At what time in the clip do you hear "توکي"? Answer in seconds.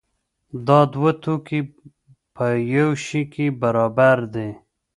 1.23-1.59